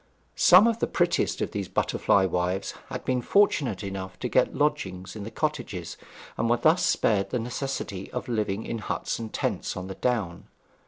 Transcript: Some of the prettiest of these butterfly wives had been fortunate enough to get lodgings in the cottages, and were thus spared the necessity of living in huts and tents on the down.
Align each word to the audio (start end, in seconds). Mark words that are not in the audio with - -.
Some 0.35 0.65
of 0.65 0.79
the 0.79 0.87
prettiest 0.87 1.41
of 1.41 1.51
these 1.51 1.67
butterfly 1.67 2.25
wives 2.25 2.71
had 2.89 3.05
been 3.05 3.21
fortunate 3.21 3.83
enough 3.83 4.17
to 4.21 4.27
get 4.27 4.55
lodgings 4.55 5.15
in 5.15 5.25
the 5.25 5.29
cottages, 5.29 5.95
and 6.37 6.49
were 6.49 6.57
thus 6.57 6.83
spared 6.83 7.29
the 7.29 7.37
necessity 7.37 8.11
of 8.11 8.27
living 8.27 8.65
in 8.65 8.79
huts 8.79 9.19
and 9.19 9.31
tents 9.31 9.77
on 9.77 9.85
the 9.85 9.93
down. 9.93 10.47